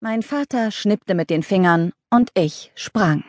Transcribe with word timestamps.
Mein 0.00 0.22
Vater 0.22 0.72
schnippte 0.72 1.14
mit 1.14 1.30
den 1.30 1.42
Fingern 1.42 1.90
und 2.10 2.30
ich 2.34 2.70
sprang. 2.74 3.24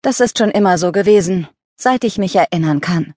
Das 0.00 0.20
ist 0.20 0.38
schon 0.38 0.52
immer 0.52 0.78
so 0.78 0.92
gewesen, 0.92 1.48
seit 1.74 2.04
ich 2.04 2.18
mich 2.18 2.36
erinnern 2.36 2.80
kann. 2.80 3.14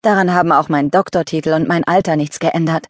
Daran 0.00 0.32
haben 0.32 0.52
auch 0.52 0.68
mein 0.68 0.92
Doktortitel 0.92 1.54
und 1.54 1.66
mein 1.66 1.82
Alter 1.82 2.14
nichts 2.14 2.38
geändert. 2.38 2.86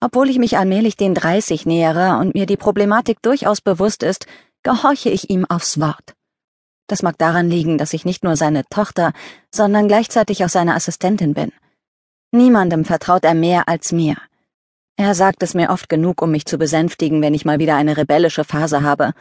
Obwohl 0.00 0.30
ich 0.30 0.38
mich 0.38 0.56
allmählich 0.56 0.96
den 0.96 1.14
30 1.14 1.66
nähere 1.66 2.16
und 2.18 2.34
mir 2.34 2.46
die 2.46 2.56
Problematik 2.56 3.20
durchaus 3.20 3.60
bewusst 3.60 4.02
ist, 4.02 4.26
gehorche 4.62 5.10
ich 5.10 5.28
ihm 5.28 5.44
aufs 5.44 5.78
Wort. 5.78 6.14
Das 6.86 7.02
mag 7.02 7.18
daran 7.18 7.50
liegen, 7.50 7.76
dass 7.76 7.92
ich 7.92 8.06
nicht 8.06 8.24
nur 8.24 8.36
seine 8.36 8.64
Tochter, 8.70 9.12
sondern 9.54 9.88
gleichzeitig 9.88 10.42
auch 10.42 10.48
seine 10.48 10.74
Assistentin 10.74 11.34
bin. 11.34 11.52
Niemandem 12.32 12.86
vertraut 12.86 13.24
er 13.24 13.34
mehr 13.34 13.68
als 13.68 13.92
mir. 13.92 14.16
Er 14.98 15.14
sagt 15.14 15.42
es 15.42 15.52
mir 15.52 15.70
oft 15.70 15.90
genug, 15.90 16.22
um 16.22 16.30
mich 16.30 16.46
zu 16.46 16.56
besänftigen, 16.56 17.20
wenn 17.20 17.34
ich 17.34 17.44
mal 17.44 17.58
wieder 17.58 17.76
eine 17.76 17.98
rebellische 17.98 18.44
Phase 18.44 18.82
habe. 18.82 19.12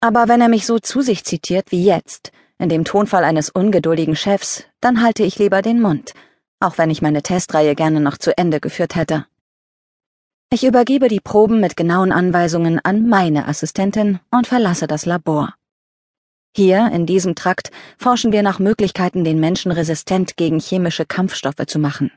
Aber 0.00 0.28
wenn 0.28 0.42
er 0.42 0.48
mich 0.48 0.66
so 0.66 0.78
zu 0.78 1.00
sich 1.00 1.24
zitiert 1.24 1.72
wie 1.72 1.84
jetzt, 1.84 2.32
in 2.58 2.68
dem 2.68 2.84
Tonfall 2.84 3.24
eines 3.24 3.48
ungeduldigen 3.48 4.14
Chefs, 4.14 4.64
dann 4.80 5.02
halte 5.02 5.22
ich 5.22 5.38
lieber 5.38 5.62
den 5.62 5.80
Mund, 5.80 6.12
auch 6.60 6.76
wenn 6.76 6.90
ich 6.90 7.00
meine 7.00 7.22
Testreihe 7.22 7.74
gerne 7.74 8.00
noch 8.00 8.18
zu 8.18 8.36
Ende 8.36 8.60
geführt 8.60 8.94
hätte. 8.94 9.26
Ich 10.50 10.64
übergebe 10.64 11.08
die 11.08 11.20
Proben 11.20 11.60
mit 11.60 11.76
genauen 11.76 12.12
Anweisungen 12.12 12.78
an 12.84 13.08
meine 13.08 13.48
Assistentin 13.48 14.20
und 14.30 14.46
verlasse 14.46 14.86
das 14.86 15.06
Labor. 15.06 15.54
Hier, 16.54 16.90
in 16.92 17.04
diesem 17.04 17.34
Trakt, 17.34 17.70
forschen 17.98 18.32
wir 18.32 18.42
nach 18.42 18.58
Möglichkeiten, 18.58 19.24
den 19.24 19.40
Menschen 19.40 19.72
resistent 19.72 20.36
gegen 20.36 20.60
chemische 20.60 21.04
Kampfstoffe 21.04 21.66
zu 21.66 21.78
machen. 21.78 22.12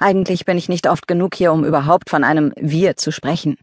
Eigentlich 0.00 0.44
bin 0.44 0.58
ich 0.58 0.68
nicht 0.68 0.88
oft 0.88 1.06
genug 1.06 1.34
hier, 1.34 1.52
um 1.52 1.64
überhaupt 1.64 2.10
von 2.10 2.24
einem 2.24 2.52
Wir 2.56 2.96
zu 2.96 3.12
sprechen. 3.12 3.56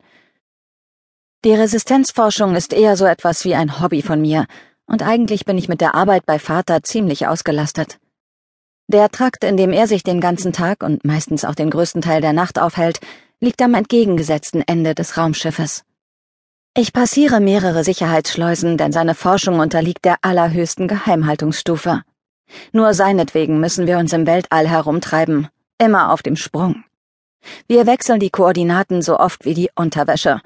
Die 1.43 1.53
Resistenzforschung 1.53 2.55
ist 2.55 2.73
eher 2.73 2.97
so 2.97 3.05
etwas 3.05 3.45
wie 3.45 3.55
ein 3.55 3.79
Hobby 3.79 4.01
von 4.01 4.21
mir, 4.21 4.45
und 4.87 5.03
eigentlich 5.03 5.45
bin 5.45 5.57
ich 5.57 5.67
mit 5.67 5.81
der 5.81 5.95
Arbeit 5.95 6.25
bei 6.25 6.39
Vater 6.39 6.83
ziemlich 6.83 7.27
ausgelastet. 7.27 7.99
Der 8.87 9.09
Trakt, 9.09 9.43
in 9.43 9.57
dem 9.57 9.71
er 9.71 9.87
sich 9.87 10.03
den 10.03 10.21
ganzen 10.21 10.53
Tag 10.53 10.83
und 10.83 11.05
meistens 11.05 11.43
auch 11.43 11.55
den 11.55 11.71
größten 11.71 12.01
Teil 12.01 12.21
der 12.21 12.33
Nacht 12.33 12.59
aufhält, 12.59 12.99
liegt 13.39 13.61
am 13.61 13.73
entgegengesetzten 13.73 14.63
Ende 14.65 14.93
des 14.93 15.17
Raumschiffes. 15.17 15.83
Ich 16.77 16.93
passiere 16.93 17.39
mehrere 17.39 17.83
Sicherheitsschleusen, 17.83 18.77
denn 18.77 18.91
seine 18.91 19.15
Forschung 19.15 19.59
unterliegt 19.59 20.05
der 20.05 20.17
allerhöchsten 20.21 20.87
Geheimhaltungsstufe. 20.87 22.01
Nur 22.73 22.93
seinetwegen 22.93 23.59
müssen 23.59 23.87
wir 23.87 23.97
uns 23.97 24.13
im 24.13 24.27
Weltall 24.27 24.67
herumtreiben, 24.67 25.47
immer 25.77 26.11
auf 26.11 26.23
dem 26.23 26.35
Sprung. 26.35 26.83
Wir 27.67 27.85
wechseln 27.85 28.19
die 28.19 28.29
Koordinaten 28.29 29.01
so 29.01 29.19
oft 29.19 29.45
wie 29.45 29.53
die 29.53 29.69
Unterwäsche. 29.75 30.41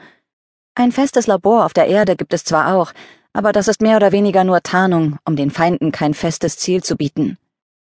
Ein 0.76 0.92
festes 0.92 1.28
Labor 1.28 1.66
auf 1.66 1.74
der 1.74 1.88
Erde 1.88 2.16
gibt 2.16 2.34
es 2.34 2.44
zwar 2.44 2.76
auch, 2.76 2.94
aber 3.34 3.52
das 3.52 3.68
ist 3.68 3.82
mehr 3.82 3.98
oder 3.98 4.12
weniger 4.12 4.44
nur 4.44 4.62
Tarnung, 4.62 5.18
um 5.26 5.36
den 5.36 5.52
Feinden 5.52 5.92
kein 5.92 6.14
festes 6.14 6.58
Ziel 6.58 6.84
zu 6.84 6.96
bieten. 6.96 7.38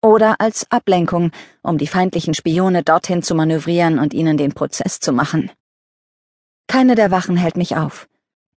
Oder 0.03 0.41
als 0.41 0.67
Ablenkung, 0.71 1.31
um 1.63 1.79
die 1.79 1.87
feindlichen 1.87 2.35
Spione 2.35 2.83
dorthin 2.83 3.23
zu 3.23 3.35
manövrieren 3.35 3.99
und 3.99 4.15
ihnen 4.15 4.37
den 4.37 4.53
Prozess 4.53 4.99
zu 4.99 5.13
machen. 5.13 5.51
Keine 6.67 6.95
der 6.95 7.11
Wachen 7.11 7.37
hält 7.37 7.57
mich 7.57 7.77
auf. 7.77 8.09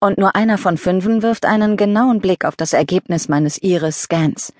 Und 0.01 0.19
nur 0.19 0.35
einer 0.35 0.59
von 0.59 0.79
fünfen 0.79 1.23
wirft 1.23 1.47
einen 1.47 1.77
genauen 1.77 2.21
Blick 2.21 2.45
auf 2.45 2.57
das 2.57 2.73
Ergebnis 2.73 3.29
meines 3.29 3.59
Iris-Scans. 3.63 4.53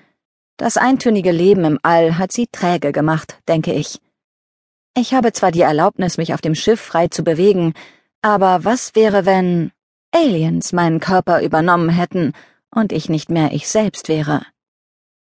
Das 0.57 0.77
eintönige 0.77 1.31
Leben 1.31 1.65
im 1.65 1.79
All 1.81 2.17
hat 2.17 2.31
sie 2.31 2.47
träge 2.47 2.91
gemacht, 2.91 3.39
denke 3.47 3.73
ich. 3.73 3.99
Ich 4.95 5.13
habe 5.13 5.33
zwar 5.33 5.51
die 5.51 5.61
Erlaubnis, 5.61 6.17
mich 6.17 6.33
auf 6.33 6.41
dem 6.41 6.53
Schiff 6.53 6.79
frei 6.79 7.07
zu 7.07 7.23
bewegen, 7.23 7.73
aber 8.21 8.63
was 8.63 8.93
wäre, 8.93 9.25
wenn 9.25 9.71
Aliens 10.11 10.71
meinen 10.71 10.99
Körper 10.99 11.41
übernommen 11.41 11.89
hätten 11.89 12.33
und 12.69 12.93
ich 12.93 13.09
nicht 13.09 13.31
mehr 13.31 13.51
ich 13.51 13.67
selbst 13.67 14.07
wäre? 14.07 14.45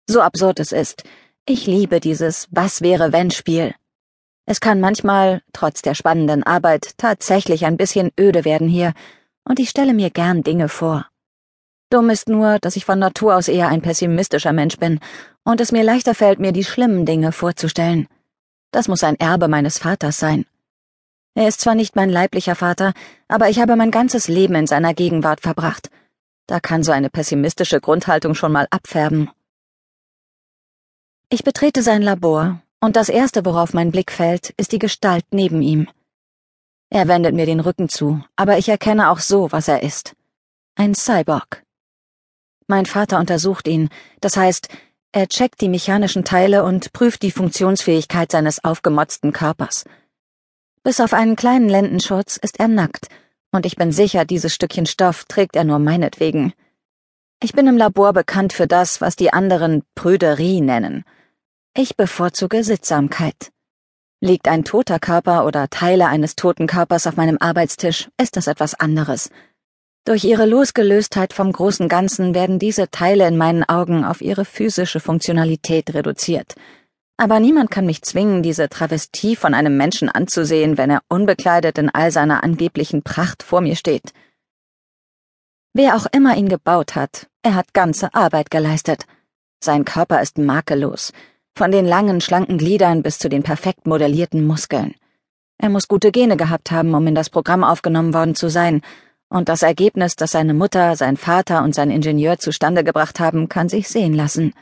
So 0.09 0.23
absurd 0.23 0.59
es 0.59 0.73
ist, 0.73 1.05
ich 1.47 1.67
liebe 1.67 2.01
dieses 2.01 2.49
Was 2.51 2.81
wäre 2.81 3.13
wenn 3.13 3.31
Spiel. 3.31 3.75
Es 4.47 4.61
kann 4.61 4.81
manchmal, 4.81 5.43
trotz 5.53 5.83
der 5.83 5.95
spannenden 5.95 6.43
Arbeit, 6.43 6.95
tatsächlich 6.97 7.67
ein 7.67 7.77
bisschen 7.77 8.11
öde 8.19 8.47
werden 8.47 8.69
hier, 8.69 8.95
und 9.45 9.61
ich 9.61 9.69
stelle 9.69 9.93
mir 9.93 10.11
gern 10.11 10.43
Dinge 10.43 10.69
vor. 10.69 11.10
Dumm 11.91 12.09
ist 12.09 12.29
nur, 12.29 12.61
dass 12.61 12.77
ich 12.77 12.85
von 12.85 13.01
Natur 13.01 13.35
aus 13.35 13.49
eher 13.49 13.69
ein 13.69 13.83
pessimistischer 13.83 14.53
Mensch 14.53 14.77
bin 14.77 15.01
und 15.43 15.61
es 15.61 15.73
mir 15.73 15.83
leichter 15.83 16.15
fällt, 16.15 16.39
mir 16.39 16.53
die 16.53 16.65
schlimmen 16.65 17.05
Dinge 17.05 17.33
vorzustellen. 17.33 18.07
Das 18.71 18.87
muss 18.87 19.03
ein 19.03 19.19
Erbe 19.19 19.49
meines 19.49 19.79
Vaters 19.79 20.19
sein. 20.19 20.47
Er 21.35 21.49
ist 21.49 21.61
zwar 21.61 21.75
nicht 21.75 21.97
mein 21.97 22.09
leiblicher 22.09 22.55
Vater, 22.55 22.93
aber 23.27 23.49
ich 23.49 23.59
habe 23.59 23.75
mein 23.75 23.91
ganzes 23.91 24.29
Leben 24.29 24.55
in 24.55 24.69
seiner 24.69 24.95
Gegenwart 24.95 25.41
verbracht. 25.41 25.91
Da 26.47 26.61
kann 26.61 26.85
so 26.85 26.93
eine 26.93 27.11
pessimistische 27.11 27.81
Grundhaltung 27.81 28.35
schon 28.35 28.53
mal 28.53 28.69
abfärben. 28.71 29.31
Ich 31.29 31.43
betrete 31.43 31.83
sein 31.83 32.03
Labor, 32.03 32.61
und 32.81 32.97
das 32.97 33.09
Erste, 33.09 33.45
worauf 33.45 33.75
mein 33.75 33.91
Blick 33.91 34.13
fällt, 34.13 34.51
ist 34.51 34.73
die 34.73 34.79
Gestalt 34.79 35.25
neben 35.33 35.61
ihm. 35.61 35.89
Er 36.89 37.09
wendet 37.09 37.35
mir 37.35 37.47
den 37.47 37.61
Rücken 37.61 37.89
zu, 37.89 38.25
aber 38.37 38.59
ich 38.59 38.69
erkenne 38.69 39.11
auch 39.11 39.21
so, 39.21 39.51
was 39.51 39.67
er 39.69 39.83
ist. 39.83 40.15
Ein 40.77 40.95
Cyborg. 40.95 41.65
Mein 42.71 42.87
Vater 42.87 43.19
untersucht 43.19 43.67
ihn, 43.67 43.89
das 44.21 44.37
heißt, 44.37 44.69
er 45.11 45.27
checkt 45.27 45.61
die 45.61 45.69
mechanischen 45.69 46.25
Teile 46.25 46.63
und 46.63 46.93
prüft 46.93 47.23
die 47.23 47.33
Funktionsfähigkeit 47.33 48.31
seines 48.31 48.63
aufgemotzten 48.63 49.33
Körpers. 49.33 49.87
Bis 50.85 51.01
auf 51.01 51.13
einen 51.13 51.35
kleinen 51.35 51.69
Lendenschutz 51.69 52.37
ist 52.37 52.61
er 52.61 52.69
nackt, 52.69 53.09
und 53.51 53.67
ich 53.67 53.75
bin 53.75 53.91
sicher, 53.91 54.25
dieses 54.25 54.55
Stückchen 54.55 54.87
Stoff 54.87 55.25
trägt 55.25 55.57
er 55.57 55.65
nur 55.65 55.81
meinetwegen. 55.81 56.53
Ich 57.43 57.55
bin 57.55 57.67
im 57.67 57.77
Labor 57.77 58.13
bekannt 58.13 58.53
für 58.53 58.69
das, 58.69 59.01
was 59.01 59.17
die 59.17 59.33
anderen 59.33 59.83
Prüderie 59.97 60.61
nennen. 60.61 61.03
Ich 61.75 61.97
bevorzuge 61.97 62.63
Sittsamkeit. 62.63 63.51
Liegt 64.21 64.47
ein 64.47 64.63
toter 64.63 65.01
Körper 65.01 65.45
oder 65.45 65.71
Teile 65.71 66.07
eines 66.07 66.37
toten 66.37 66.69
Körpers 66.69 67.09
auf 67.09 67.17
meinem 67.17 67.39
Arbeitstisch, 67.41 68.09
ist 68.17 68.37
das 68.37 68.47
etwas 68.47 68.75
anderes. 68.75 69.29
Durch 70.07 70.25
ihre 70.25 70.47
Losgelöstheit 70.47 71.35
vom 71.35 71.53
großen 71.53 71.89
Ganzen 71.89 72.35
werden 72.35 72.59
diese 72.59 72.91
Teile 72.91 73.29
in 73.29 73.37
meinen 73.37 73.65
Augen 73.65 74.05
auf 74.05 74.23
ihre 74.23 74.47
physische 74.47 74.99
Funktionalität 74.99 75.93
reduziert. 75.93 76.55
Aber 77.19 77.39
niemand 77.39 77.71
kann 77.71 77.85
mich 77.85 78.01
zwingen, 78.01 78.43
diese 78.43 78.71
Travestie 78.71 79.37
von 79.37 79.53
einem 79.53 79.77
Menschen 79.77 80.09
anzusehen, 80.09 80.79
wenn 80.79 80.89
er 80.89 81.03
unbekleidet 81.09 81.77
in 81.77 81.91
all 81.91 82.11
seiner 82.11 82.43
angeblichen 82.43 83.03
Pracht 83.03 83.43
vor 83.43 83.61
mir 83.61 83.77
steht. 83.77 84.15
Wer 85.75 85.97
auch 85.97 86.07
immer 86.13 86.35
ihn 86.35 86.49
gebaut 86.49 86.95
hat, 86.97 87.29
er 87.43 87.55
hat 87.55 87.75
ganze 87.75 88.15
Arbeit 88.15 88.51
geleistet. 88.51 89.05
Sein 89.63 89.85
Körper 89.85 90.23
ist 90.23 90.39
makellos, 90.39 91.13
von 91.55 91.71
den 91.71 91.85
langen, 91.85 92.23
schlanken 92.23 92.57
Gliedern 92.57 93.03
bis 93.03 93.19
zu 93.19 93.29
den 93.29 93.43
perfekt 93.43 93.87
modellierten 93.87 94.47
Muskeln. 94.47 94.95
Er 95.59 95.69
muss 95.69 95.89
gute 95.89 96.11
Gene 96.11 96.39
gehabt 96.39 96.71
haben, 96.71 96.95
um 96.95 97.07
in 97.07 97.15
das 97.15 97.29
Programm 97.29 97.65
aufgenommen 97.65 98.15
worden 98.15 98.35
zu 98.35 98.49
sein, 98.49 98.81
und 99.31 99.49
das 99.49 99.63
Ergebnis, 99.63 100.17
das 100.17 100.33
seine 100.33 100.53
Mutter, 100.53 100.97
sein 100.97 101.17
Vater 101.17 101.63
und 101.63 101.75
sein 101.75 101.91
Ingenieur 101.91 102.39
zustande 102.39 102.85
gebracht 102.85 103.21
haben, 103.21 103.49
kann 103.49 103.69
sich 103.69 103.89
sehen 103.89 104.13
lassen. 104.13 104.53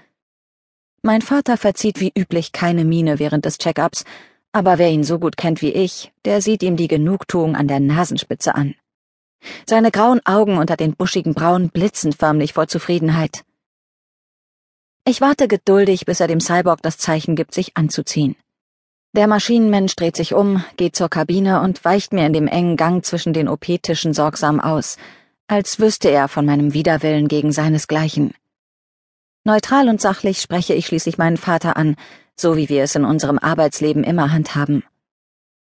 Mein 1.02 1.22
Vater 1.22 1.56
verzieht 1.56 2.00
wie 2.00 2.12
üblich 2.16 2.52
keine 2.52 2.84
Miene 2.84 3.18
während 3.18 3.46
des 3.46 3.58
Check-ups, 3.58 4.04
aber 4.52 4.78
wer 4.78 4.90
ihn 4.90 5.04
so 5.04 5.18
gut 5.18 5.36
kennt 5.36 5.62
wie 5.62 5.72
ich, 5.72 6.12
der 6.24 6.42
sieht 6.42 6.62
ihm 6.62 6.76
die 6.76 6.88
Genugtuung 6.88 7.56
an 7.56 7.66
der 7.66 7.80
Nasenspitze 7.80 8.54
an. 8.54 8.74
Seine 9.66 9.90
grauen 9.90 10.20
Augen 10.26 10.58
unter 10.58 10.76
den 10.76 10.94
buschigen 10.94 11.34
Brauen 11.34 11.70
blitzen 11.70 12.12
förmlich 12.12 12.52
vor 12.52 12.68
Zufriedenheit. 12.68 13.44
Ich 15.04 15.20
warte 15.20 15.48
geduldig, 15.48 16.04
bis 16.04 16.20
er 16.20 16.26
dem 16.26 16.40
Cyborg 16.40 16.82
das 16.82 16.98
Zeichen 16.98 17.36
gibt, 17.36 17.54
sich 17.54 17.76
anzuziehen. 17.76 18.36
Der 19.12 19.26
Maschinenmensch 19.26 19.96
dreht 19.96 20.16
sich 20.16 20.34
um, 20.34 20.62
geht 20.76 20.94
zur 20.94 21.08
Kabine 21.08 21.62
und 21.62 21.84
weicht 21.84 22.12
mir 22.12 22.26
in 22.26 22.32
dem 22.32 22.46
engen 22.46 22.76
Gang 22.76 23.04
zwischen 23.04 23.32
den 23.32 23.48
OP-Tischen 23.48 24.12
sorgsam 24.12 24.60
aus, 24.60 24.98
als 25.46 25.81
wüsste 25.81 26.10
er 26.10 26.28
von 26.28 26.44
meinem 26.44 26.75
Widerwillen 26.75 27.26
gegen 27.26 27.50
seinesgleichen. 27.50 28.34
Neutral 29.44 29.88
und 29.88 30.00
sachlich 30.00 30.43
spreche 30.43 30.75
ich 30.75 30.87
schließlich 30.87 31.16
meinen 31.16 31.38
Vater 31.38 31.78
an, 31.78 31.96
so 32.37 32.56
wie 32.56 32.69
wir 32.69 32.82
es 32.82 32.94
in 32.94 33.05
unserem 33.06 33.38
Arbeitsleben 33.38 34.05
immer 34.05 34.31
handhaben. 34.31 34.84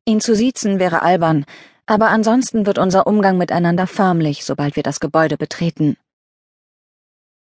Ihn 0.05 0.21
zu 0.21 0.35
siezen 0.35 0.77
wäre 0.77 1.01
albern, 1.01 1.45
aber 1.87 2.09
ansonsten 2.09 2.67
wird 2.67 2.77
unser 2.77 3.07
Umgang 3.07 3.37
miteinander 3.37 3.87
förmlich, 3.87 4.45
sobald 4.45 4.75
wir 4.75 4.83
das 4.83 4.99
Gebäude 4.99 5.37
betreten. 5.37 5.97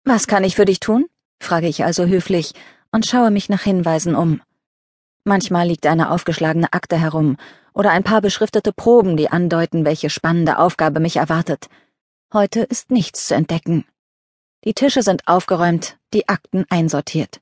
Was 0.05 0.27
kann 0.27 0.43
ich 0.43 0.57
für 0.57 0.65
dich 0.65 0.81
tun? 0.81 1.07
frage 1.39 1.69
ich 1.69 1.85
also 1.85 2.07
höflich 2.07 2.55
und 2.93 3.05
schaue 3.05 3.31
mich 3.31 3.51
nach 3.51 3.63
Hinweisen 3.63 4.15
um. 4.15 4.41
Manchmal 5.29 5.67
liegt 5.67 5.87
eine 5.87 6.13
aufgeschlagene 6.13 6.73
Akte 6.73 6.97
herum 6.97 7.37
oder 7.75 7.91
ein 7.91 8.05
paar 8.05 8.21
beschriftete 8.21 8.73
Proben, 8.73 9.17
die 9.17 9.29
andeuten, 9.29 9.85
welche 9.85 10.09
spannende 10.09 10.57
Aufgabe 10.57 11.01
mich 11.01 11.17
erwartet. 11.17 11.69
Heute 12.33 12.61
ist 12.61 12.93
nichts 12.93 13.27
zu 13.27 13.35
entdecken. 13.35 13.85
Die 14.65 14.73
Tische 14.73 15.03
sind 15.03 15.27
aufgeräumt, 15.27 15.99
die 16.15 16.29
Akten 16.29 16.65
einsortiert. 16.69 17.41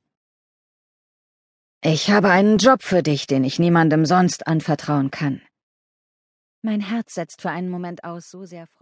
Ich 1.83 2.11
habe 2.11 2.31
einen 2.31 2.57
Job 2.57 2.83
für 2.83 3.03
dich, 3.03 3.27
den 3.27 3.45
ich 3.45 3.59
niemandem 3.59 4.07
sonst 4.07 4.47
anvertrauen 4.47 5.11
kann. 5.11 5.43
Mein 6.63 6.81
Herz 6.81 7.13
setzt 7.13 7.43
für 7.43 7.51
einen 7.51 7.69
Moment 7.69 8.03
aus, 8.03 8.31
so 8.31 8.47
sehr 8.47 8.67
freudig. 8.67 8.81